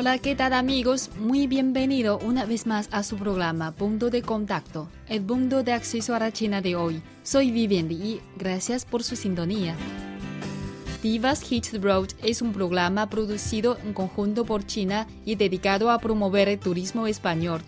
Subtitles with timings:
[0.00, 1.10] Hola, ¿qué tal amigos?
[1.18, 6.14] Muy bienvenido una vez más a su programa Punto de Contacto, el punto de acceso
[6.14, 7.02] a la China de hoy.
[7.22, 9.76] Soy Vivian Li, gracias por su sintonía.
[11.02, 15.98] Divas Hit the Road es un programa producido en conjunto por China y dedicado a
[15.98, 17.60] promover el turismo español.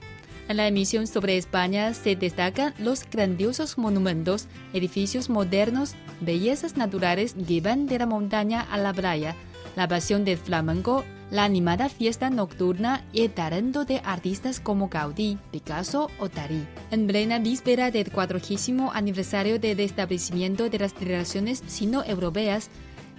[0.49, 7.61] En la emisión sobre España se destacan los grandiosos monumentos, edificios modernos, bellezas naturales que
[7.61, 9.37] van de la montaña a la playa,
[9.77, 15.39] la pasión del flamenco, la animada fiesta nocturna y el talento de artistas como Gaudí,
[15.51, 16.67] Picasso o Tari.
[16.91, 22.69] En plena víspera del cuadragésimo aniversario del establecimiento de las relaciones sino-europeas,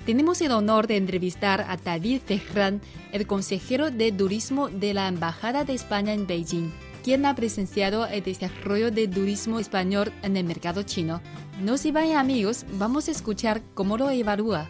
[0.05, 5.63] tenemos el honor de entrevistar a David Ferran, el consejero de turismo de la Embajada
[5.63, 6.71] de España en Beijing,
[7.03, 11.19] quien ha presenciado el desarrollo del turismo español en el mercado chino.
[11.63, 14.69] No se vayan amigos, vamos a escuchar cómo lo evalúa.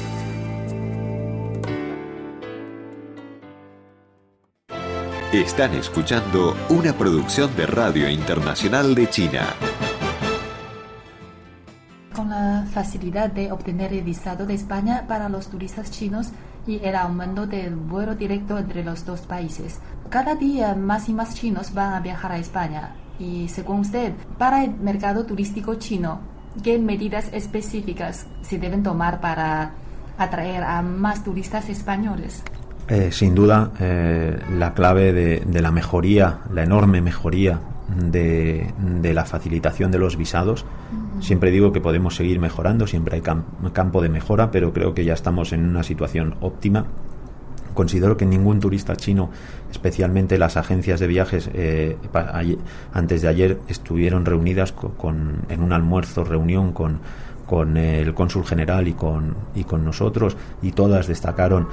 [5.33, 9.47] Están escuchando una producción de Radio Internacional de China.
[12.13, 16.31] Con la facilidad de obtener el visado de España para los turistas chinos
[16.67, 21.33] y el aumento del vuelo directo entre los dos países, cada día más y más
[21.33, 22.97] chinos van a viajar a España.
[23.17, 26.19] Y según usted, para el mercado turístico chino,
[26.61, 29.75] ¿qué medidas específicas se deben tomar para
[30.17, 32.43] atraer a más turistas españoles?
[32.91, 37.61] Eh, sin duda, eh, la clave de, la mejoría, la enorme mejoría
[37.95, 40.65] de, la facilitación de los visados,
[41.21, 43.21] siempre digo que podemos seguir mejorando, siempre hay
[43.71, 46.85] campo de mejora, pero creo que ya estamos en una situación óptima.
[47.73, 49.29] Considero que ningún turista chino,
[49.71, 51.95] especialmente las agencias de viajes, eh,
[52.91, 56.99] antes de ayer estuvieron reunidas con, en un almuerzo, reunión con,
[57.45, 61.67] con el cónsul general y con, y con nosotros, y todas destacaron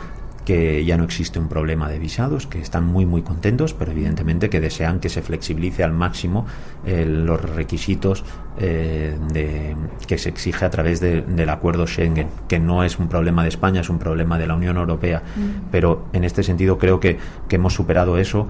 [0.49, 4.49] que ya no existe un problema de visados, que están muy muy contentos, pero evidentemente
[4.49, 6.47] que desean que se flexibilice al máximo
[6.87, 8.25] eh, los requisitos
[8.59, 9.77] eh, de,
[10.07, 13.83] que se exige a través del acuerdo Schengen, que no es un problema de España,
[13.83, 15.69] es un problema de la Unión Europea, mm.
[15.71, 18.49] pero en este sentido creo que, que hemos superado eso.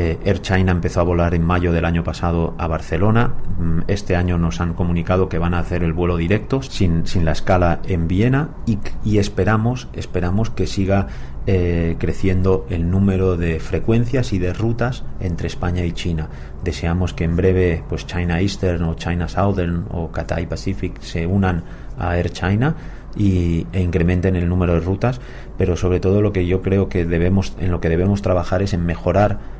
[0.00, 3.34] Eh, Air China empezó a volar en mayo del año pasado a Barcelona.
[3.58, 7.24] Mm, este año nos han comunicado que van a hacer el vuelo directo sin, sin
[7.24, 11.08] la escala en Viena y, y esperamos, esperamos que siga
[11.48, 16.28] eh, creciendo el número de frecuencias y de rutas entre España y China.
[16.62, 21.64] Deseamos que en breve pues China Eastern o China Southern o Cathay Pacific se unan
[21.98, 22.76] a Air China
[23.16, 25.20] y, e incrementen el número de rutas,
[25.56, 28.74] pero sobre todo lo que yo creo que debemos en lo que debemos trabajar es
[28.74, 29.58] en mejorar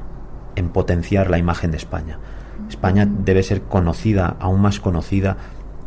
[0.59, 2.19] en potenciar la imagen de España.
[2.69, 5.37] España debe ser conocida, aún más conocida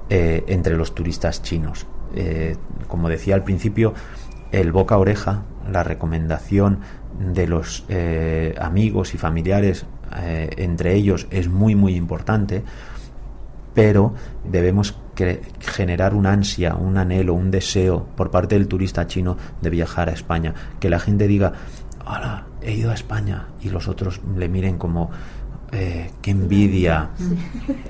[0.09, 1.85] eh, entre los turistas chinos.
[2.15, 2.55] Eh,
[2.87, 3.93] como decía al principio,
[4.51, 6.79] el boca a oreja la recomendación
[7.19, 12.65] de los eh, amigos y familiares entre ellos es muy muy importante
[13.73, 14.97] pero debemos
[15.61, 20.11] generar una ansia, un anhelo, un deseo por parte del turista chino de viajar a
[20.11, 20.53] España.
[20.81, 21.53] Que la gente diga,
[22.05, 25.09] hola, he ido a España y los otros le miren como,
[25.71, 27.09] eh, qué envidia.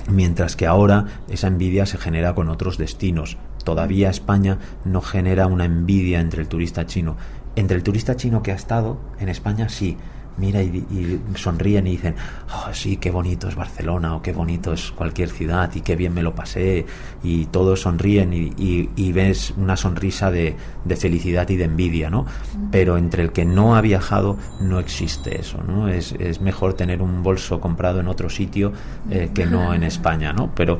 [0.09, 3.37] Mientras que ahora esa envidia se genera con otros destinos.
[3.63, 7.17] Todavía España no genera una envidia entre el turista chino
[7.55, 9.97] entre el turista chino que ha estado en España, sí,
[10.41, 12.15] mira y, sonríen y dicen,
[12.53, 16.13] oh, sí, qué bonito es Barcelona o qué bonito es cualquier ciudad y qué bien
[16.13, 16.85] me lo pasé
[17.23, 20.55] y todos sonríen y, ves una sonrisa de,
[20.97, 22.25] felicidad y de envidia, ¿no?
[22.71, 25.87] Pero entre el que no ha viajado no existe eso, ¿no?
[25.87, 28.71] Es, mejor tener un bolso comprado en otro sitio
[29.11, 30.51] eh, que no en España, ¿no?
[30.55, 30.79] Pero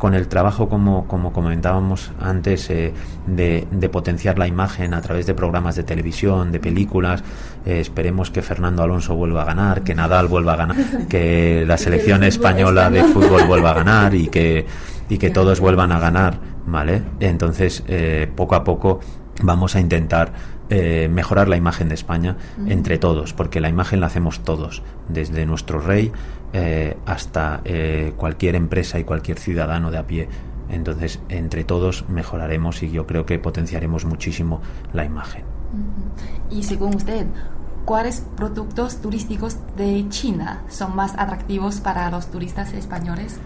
[0.00, 2.92] con el trabajo, como, como comentábamos antes, eh,
[3.28, 7.22] de, potenciar la imagen a través de programas de televisión, de películas,
[7.64, 10.76] eh, esperemos que Fernando Alonso vuelva a ganar, que Nadal vuelva a ganar,
[11.08, 14.66] que la selección española de fútbol vuelva a ganar y que,
[15.08, 17.02] y que todos vuelvan a ganar ¿vale?
[17.20, 19.00] Entonces, eh, poco a poco
[19.42, 20.32] vamos a intentar
[20.70, 22.36] eh, mejorar la imagen de España
[22.66, 26.12] entre todos, porque la imagen la hacemos todos, desde nuestro rey
[26.52, 27.62] eh, hasta
[28.16, 30.28] cualquier empresa y cualquier ciudadano de a pie.
[30.70, 34.60] Entonces, entre todos mejoraremos y yo creo que potenciaremos muchísimo
[34.92, 35.42] la imagen.
[36.50, 37.26] Y según usted,
[37.84, 43.38] ¿cuáles productos turísticos de China son más atractivos para los turistas españoles?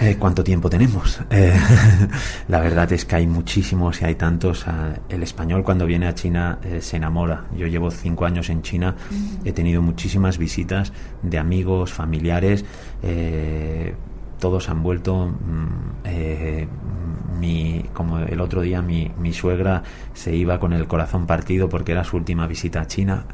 [0.00, 1.20] Eh, ¿Cuánto tiempo tenemos?
[1.30, 1.54] Eh,
[2.48, 4.66] la verdad es que hay muchísimos y hay tantos.
[4.66, 7.44] Ah, el español cuando viene a China eh, se enamora.
[7.56, 8.96] Yo llevo cinco años en China,
[9.44, 10.92] he tenido muchísimas visitas
[11.22, 12.64] de amigos, familiares.
[14.38, 15.26] todos han vuelto.
[15.26, 15.92] Mm,
[17.38, 19.82] mi, como el otro día mi, mi, suegra
[20.14, 23.24] se iba con el corazón partido porque era su última visita a China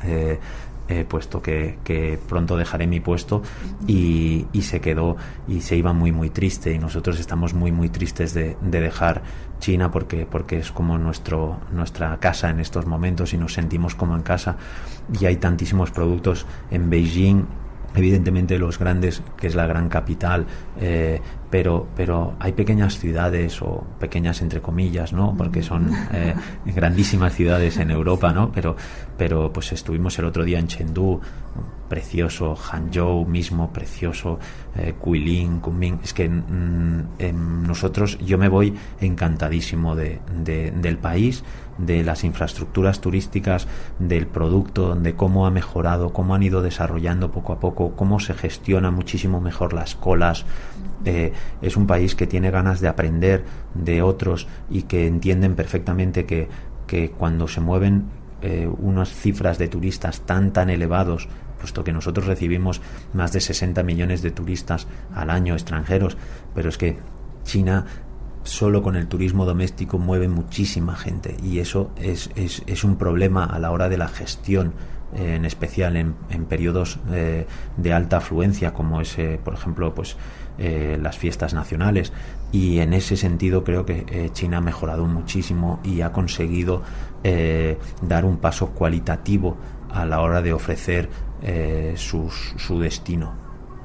[1.09, 3.43] puesto que, que, pronto dejaré mi puesto
[3.87, 6.73] y, y, se quedó y se iba muy muy triste.
[6.73, 9.23] Y nosotros estamos muy muy tristes de, de, dejar
[9.59, 14.15] China porque, porque es como nuestro, nuestra casa en estos momentos y nos sentimos como
[14.17, 14.57] en casa.
[15.19, 17.47] Y hay tantísimos productos en Beijing.
[17.95, 20.47] Evidentemente los grandes, que es la gran capital,
[20.79, 21.21] eh,
[21.51, 25.35] pero, pero hay pequeñas ciudades o pequeñas entre comillas, ¿no?
[25.37, 26.35] Porque son eh,
[26.67, 28.53] grandísimas ciudades en Europa, ¿no?
[28.53, 28.77] Pero,
[29.17, 31.21] pero pues estuvimos el otro día en Chengdu,
[31.89, 34.39] precioso, Hangzhou mismo, precioso,
[34.77, 36.01] eh, Kunming.
[36.05, 41.45] Es que mm, nosotros, yo me voy encantadísimo de, del país,
[41.79, 43.67] de las infraestructuras turísticas,
[43.99, 48.35] del producto, de cómo ha mejorado, cómo han ido desarrollando poco a poco, cómo se
[48.35, 50.45] gestiona muchísimo mejor las colas.
[51.05, 56.27] Eh, es un país que tiene ganas de aprender de otros y que entienden perfectamente
[56.27, 56.49] que,
[56.87, 58.07] que cuando se mueven
[58.43, 61.29] eh, unas cifras de turistas tan tan elevados
[61.59, 62.81] puesto que nosotros recibimos
[63.13, 66.17] más de 60 millones de turistas al año extranjeros,
[66.55, 66.99] pero es que
[67.43, 67.85] China
[68.45, 73.45] solo con el turismo doméstico mueve muchísima gente y eso es, es, es un problema
[73.45, 74.73] a la hora de la gestión
[75.17, 77.47] eh, en especial en, en periodos eh,
[77.77, 80.17] de alta afluencia como es por ejemplo pues
[80.59, 82.13] eh, las fiestas nacionales
[82.53, 86.83] y en ese sentido creo que China ha mejorado muchísimo y ha conseguido
[88.03, 89.57] dar un paso cualitativo
[89.91, 91.09] a la hora de ofrecer
[91.43, 93.33] eh, su, destino.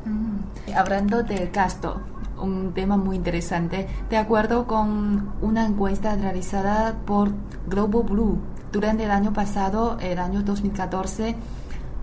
[0.06, 0.74] Mm.
[0.76, 2.02] Hablando del gasto,
[2.42, 3.88] un tema muy interesante.
[4.10, 7.32] De acuerdo con una encuesta realizada por
[7.68, 8.40] Global Blue
[8.72, 11.36] durante el año pasado, el año 2014,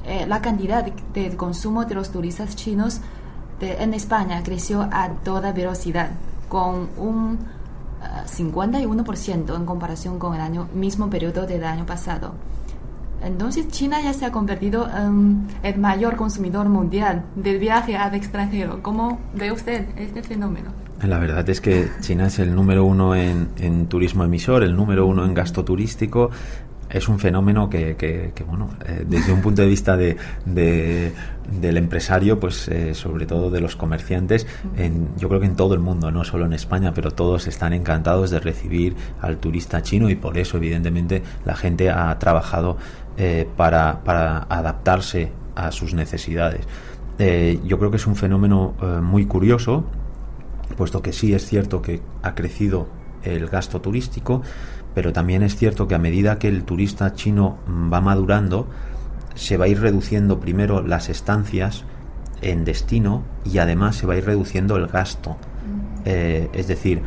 [0.04, 3.00] eh, la cantidad de, consumo de los turistas chinos
[3.60, 6.10] en España creció a toda velocidad,
[6.48, 7.38] con un
[8.26, 12.32] 51% eh, en comparación con el año, mismo periodo del año pasado.
[13.22, 18.82] Entonces China ya se ha convertido en el mayor consumidor mundial del viaje al extranjero.
[18.82, 20.70] ¿Cómo ve usted este fenómeno?
[21.02, 25.24] La verdad es que China es el número uno en, turismo emisor, el número uno
[25.24, 26.30] en gasto turístico,
[26.90, 32.40] es un fenómeno que, que, bueno, eh, desde un punto de vista de, del empresario,
[32.40, 34.46] pues eh, sobre todo de los comerciantes,
[34.76, 37.72] en, yo creo que en todo el mundo, no solo en España, pero todos están
[37.72, 42.76] encantados de recibir al turista chino y por eso, evidentemente, la gente ha trabajado
[43.16, 46.66] eh, para, para, adaptarse a sus necesidades.
[47.66, 49.84] Yo creo que es un fenómeno muy curioso,
[50.78, 52.86] puesto que sí es cierto que ha crecido
[53.24, 54.40] el gasto turístico,
[54.94, 58.68] pero también es cierto que a medida que el turista chino va madurando,
[59.34, 61.84] se va a ir reduciendo primero las estancias
[62.42, 65.36] en destino y además se va a ir reduciendo el gasto.
[66.04, 67.02] es decir,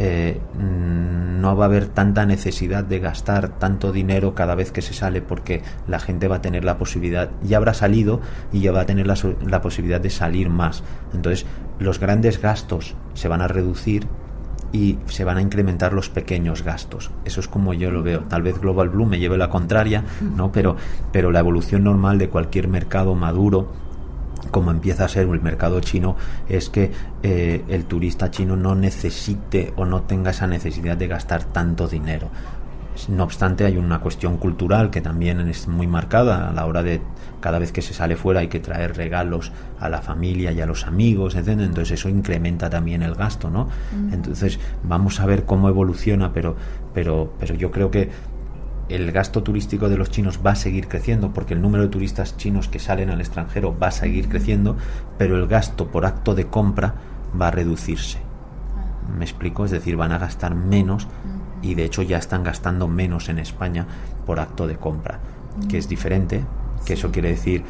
[0.00, 4.92] eh, no va a haber tanta necesidad de gastar tanto dinero cada vez que se
[4.92, 8.20] sale porque la gente va a tener la posibilidad, ya habrá salido
[8.52, 9.16] y ya va a tener la,
[9.46, 10.82] la posibilidad de salir más.
[11.12, 11.46] Entonces
[11.78, 14.06] los grandes gastos se van a reducir
[14.72, 17.10] y se van a incrementar los pequeños gastos.
[17.24, 18.20] Eso es como yo lo veo.
[18.20, 20.04] Tal vez Global Blue me lleve la contraria,
[20.36, 20.52] ¿no?
[20.52, 20.76] Pero,
[21.12, 23.68] pero la evolución normal de cualquier mercado maduro
[24.50, 26.16] como empieza a ser el mercado chino,
[26.48, 26.90] es que
[27.22, 32.30] eh, el turista chino no necesite o no tenga esa necesidad de gastar tanto dinero.
[33.08, 37.00] No obstante, hay una cuestión cultural que también es muy marcada a la hora de
[37.40, 40.66] cada vez que se sale fuera hay que traer regalos a la familia y a
[40.66, 41.48] los amigos, etc.
[41.48, 43.68] Entonces eso incrementa también el gasto, ¿no?
[44.12, 46.56] Entonces vamos a ver cómo evoluciona, pero,
[46.94, 48.10] pero, pero yo creo que
[48.88, 52.36] el gasto turístico de los chinos va a seguir creciendo porque el número de turistas
[52.36, 54.76] chinos que salen al extranjero va a seguir creciendo,
[55.18, 56.94] pero el gasto por acto de compra
[57.40, 58.18] va a reducirse.
[59.16, 59.64] ¿Me explico?
[59.64, 61.06] Es decir, van a gastar menos
[61.62, 63.86] y de hecho ya están gastando menos en España
[64.26, 65.20] por acto de compra,
[65.68, 66.44] que es diferente,
[66.84, 67.64] que eso quiere decir,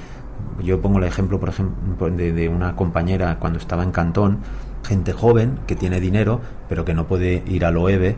[0.63, 4.39] yo pongo el ejemplo, por ejemplo, de, de una compañera cuando estaba en Cantón,
[4.87, 8.17] gente joven que tiene dinero pero que no puede ir al OEVE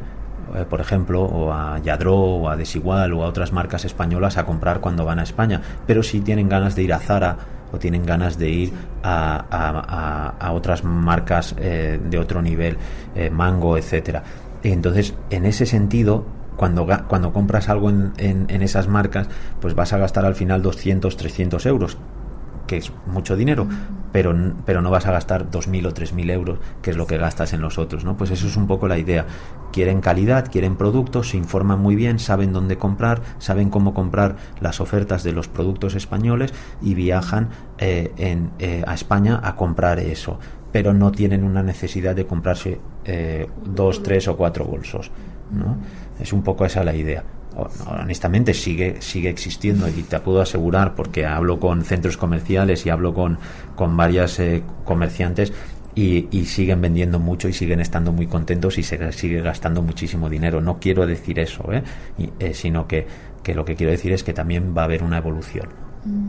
[0.54, 4.44] eh, por ejemplo, o a Yadro, o a Desigual, o a otras marcas españolas a
[4.44, 7.36] comprar cuando van a España, pero si tienen ganas de ir a Zara
[7.72, 8.72] o tienen ganas de ir
[9.04, 12.76] a, a, otras marcas eh, de otro nivel,
[13.14, 14.24] eh, Mango, etcétera.
[14.62, 16.26] Entonces, en ese sentido,
[16.56, 19.28] cuando, cuando compras algo en, en, en, esas marcas,
[19.60, 21.96] pues vas a gastar al final 200, 300 euros,
[22.66, 23.66] que es mucho dinero,
[24.12, 27.52] pero, pero no vas a gastar 2.000 o 3.000 euros, que es lo que gastas
[27.52, 28.16] en los otros, ¿no?
[28.16, 29.26] Pues eso es un poco la idea.
[29.72, 34.80] Quieren calidad, quieren productos, se informan muy bien, saben dónde comprar, saben cómo comprar las
[34.80, 36.52] ofertas de los productos españoles
[36.82, 40.38] y viajan eh, en, eh, a España a comprar eso,
[40.72, 45.10] pero no tienen una necesidad de comprarse eh, dos, tres o cuatro bolsos,
[45.50, 45.76] ¿no?
[46.20, 47.24] Es un poco esa la idea
[48.00, 53.12] honestamente sigue sigue existiendo y te puedo asegurar porque hablo con centros comerciales y hablo
[53.12, 53.38] con,
[53.74, 55.52] con varias eh, comerciantes
[55.94, 60.60] y, siguen vendiendo mucho y siguen estando muy contentos y se sigue gastando muchísimo dinero.
[60.60, 61.82] No quiero decir eso, ¿eh?
[62.38, 63.06] eh sino que,
[63.42, 65.68] que lo que quiero decir es que también va a haber una evolución.
[66.04, 66.28] Mm.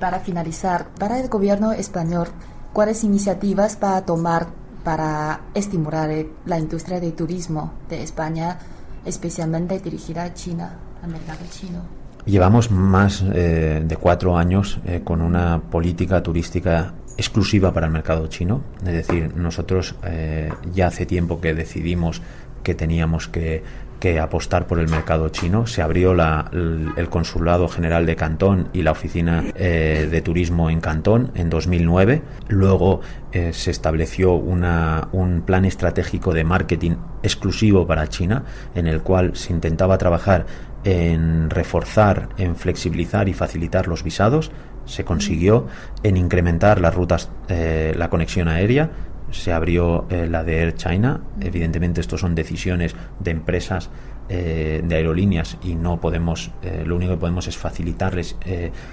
[0.00, 2.28] Para finalizar, para el gobierno español,
[2.72, 4.48] ¿cuáles iniciativas va a tomar
[4.84, 6.10] para estimular
[6.44, 8.58] la industria de turismo de España?
[9.04, 11.80] especialmente dirigida a China, al mercado chino.
[12.24, 18.28] Llevamos más eh, de cuatro años eh, con una política turística exclusiva para el mercado
[18.28, 18.62] chino.
[18.80, 22.22] Es decir, nosotros eh, ya hace tiempo que decidimos
[22.62, 23.64] que teníamos que
[24.02, 25.68] que apostar por el mercado chino.
[25.68, 30.80] Se abrió la, el, Consulado General de Cantón y la Oficina eh, de Turismo en
[30.80, 32.20] Cantón en 2009.
[32.48, 38.42] Luego eh, se estableció una, un plan estratégico de marketing exclusivo para China,
[38.74, 40.46] en el cual se intentaba trabajar
[40.82, 44.50] en reforzar, en flexibilizar y facilitar los visados.
[44.84, 45.68] Se consiguió
[46.02, 48.90] en incrementar las rutas, eh, la conexión aérea
[49.32, 51.20] se abrió eh, la de Air China.
[51.40, 53.90] Evidentemente, esto son decisiones de empresas
[54.28, 58.36] eh, de aerolíneas y no podemos, eh, lo único que podemos es facilitarles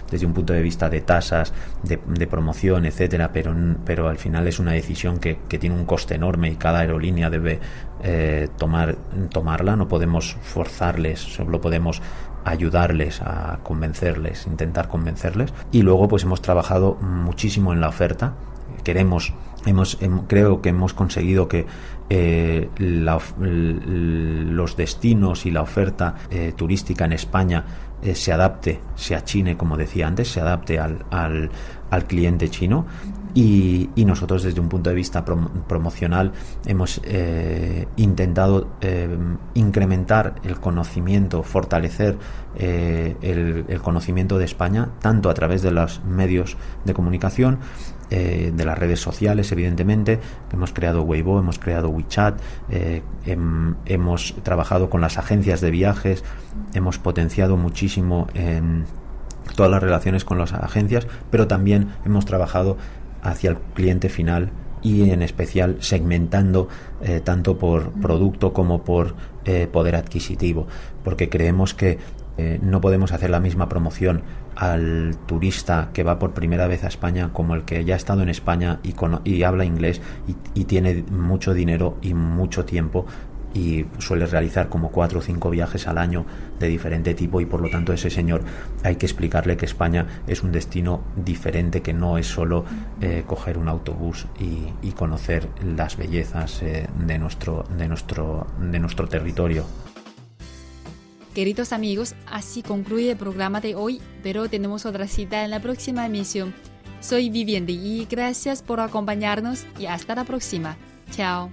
[0.09, 1.53] desde un punto de vista de tasas,
[1.83, 3.55] de, promoción, etcétera, pero,
[3.85, 7.29] pero al final es una decisión que, que tiene un coste enorme y cada aerolínea
[7.29, 7.59] debe
[8.57, 8.95] tomar,
[9.31, 9.75] tomarla.
[9.75, 12.01] No podemos forzarles, solo podemos
[12.43, 15.53] ayudarles a convencerles, intentar convencerles.
[15.71, 18.33] Y luego, pues hemos trabajado muchísimo en la oferta.
[18.83, 19.33] Queremos
[19.65, 19.97] hemos,
[20.27, 21.65] creo que hemos conseguido que
[22.11, 27.63] eh, los destinos y la oferta eh, turística en España
[28.01, 32.87] eh, se adapte, se achine, como decía antes, se adapte al, al, cliente chino.
[33.35, 36.31] Y, nosotros desde un punto de vista promocional
[36.65, 36.99] hemos
[37.95, 38.67] intentado
[39.53, 42.17] incrementar el conocimiento, fortalecer
[42.57, 47.59] el, conocimiento de España, tanto a través de los medios de comunicación
[48.11, 50.19] eh, de las redes sociales, evidentemente.
[50.51, 52.39] Hemos creado Weibo, hemos creado WeChat,
[52.71, 53.03] eh,
[53.85, 56.23] hemos trabajado con las agencias de viajes,
[56.73, 58.85] hemos potenciado muchísimo en
[59.55, 62.77] todas las relaciones con las agencias, pero también hemos trabajado
[63.21, 64.49] hacia el cliente final
[64.81, 66.67] y en especial segmentando
[67.03, 69.13] eh, tanto por producto como por
[69.71, 70.67] poder adquisitivo,
[71.03, 71.97] porque creemos que
[72.61, 74.23] no podemos hacer la misma promoción
[74.55, 78.23] al turista que va por primera vez a España como el que ya ha estado
[78.23, 78.93] en España y,
[79.23, 80.01] y habla inglés
[80.53, 83.05] y, tiene mucho dinero y mucho tiempo
[83.53, 86.25] y suele realizar como cuatro o cinco viajes al año
[86.59, 88.43] de diferente tipo y por lo tanto ese señor
[88.83, 92.65] hay que explicarle que España es un destino diferente que no es solo
[93.01, 99.07] eh, coger un autobús y, conocer las bellezas eh, de nuestro de nuestro de nuestro
[99.07, 99.63] territorio
[101.39, 106.05] Queridos amigos, así concluye el programa de hoy, pero tenemos otra cita en la próxima
[106.05, 106.53] emisión.
[106.99, 110.75] Soy Viviende y gracias por acompañarnos y hasta la próxima.
[111.11, 111.49] Chao.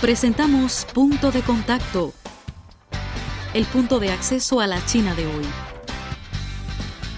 [0.00, 2.14] Presentamos Punto de Contacto,
[3.52, 5.44] el punto de acceso a la China de hoy.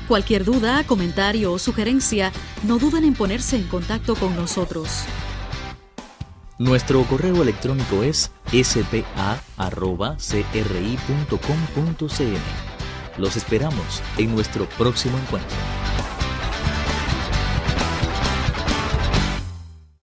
[0.08, 2.32] Cualquier duda, comentario o sugerencia,
[2.64, 5.04] no duden en ponerse en contacto con nosotros.
[6.58, 8.98] Nuestro correo electrónico es spa.cri.com.cn.
[13.16, 15.56] Los esperamos en nuestro próximo encuentro.